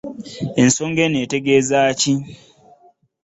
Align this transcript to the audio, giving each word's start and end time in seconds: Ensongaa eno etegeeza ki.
Ensongaa 0.61 1.07
eno 1.07 1.17
etegeeza 1.25 1.79
ki. 1.99 2.13